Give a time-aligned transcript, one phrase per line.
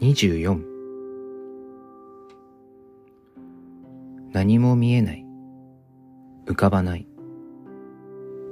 [0.00, 0.60] 24
[4.32, 5.24] 何も見えない。
[6.46, 7.06] 浮かばない。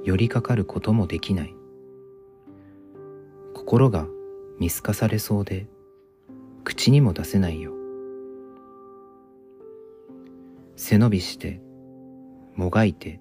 [0.05, 1.53] 寄りかかることもできない。
[3.53, 4.07] 心が
[4.57, 5.67] 見透かされそうで
[6.63, 7.73] 口にも出せないよ。
[10.77, 11.61] 背伸びして
[12.55, 13.19] もがいて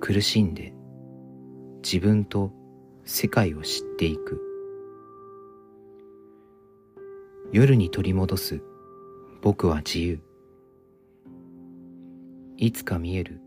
[0.00, 0.72] 苦しんで
[1.82, 2.50] 自分と
[3.04, 4.45] 世界を知っていく。
[7.52, 8.60] 夜に取り戻す。
[9.40, 10.20] 僕は自由。
[12.56, 13.40] いつか見える。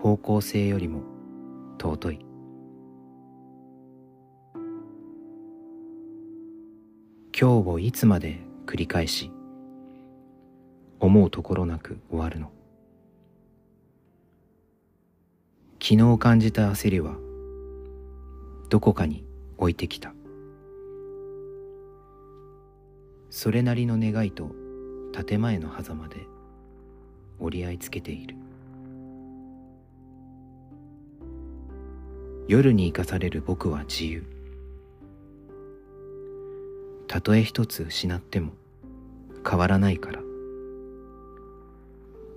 [0.00, 1.02] 方向性よりも
[1.78, 2.18] 尊い。
[7.38, 9.30] 今日をいつまで繰り返し。
[10.98, 12.50] 思うところなく終わるの。
[15.82, 17.16] 昨日感じた焦りは
[18.70, 19.26] どこかに
[19.58, 20.14] 置いてきた。
[23.34, 24.50] それなりの願いと
[25.26, 26.26] 建前の狭間で
[27.38, 28.36] 折り合いつけている。
[32.46, 34.22] 夜に生かされる僕は自由。
[37.08, 38.52] たとえ一つ失っても
[39.48, 40.20] 変わらないから。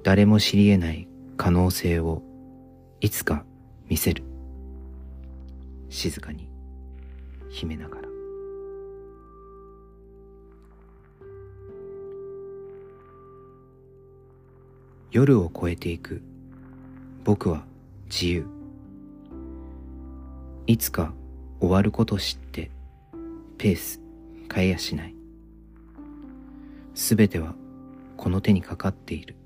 [0.02, 2.24] 誰も知り得ない可能性を
[3.02, 3.44] いつか
[3.90, 4.24] 見せる。
[5.90, 6.50] 静かに
[7.50, 8.15] 秘めながら。
[15.16, 16.22] 夜を越えていく。
[17.24, 17.64] 僕は
[18.12, 18.46] 自由。
[20.68, 21.14] いつか
[21.62, 22.70] 終わること知って
[23.58, 24.02] ペース
[24.54, 25.16] 変えやしない。
[26.96, 27.56] すべては
[28.18, 29.38] この手にかかっている。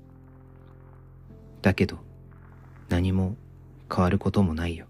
[1.62, 1.98] だけど
[2.88, 3.36] 何も
[3.88, 4.86] 変わることもないよ。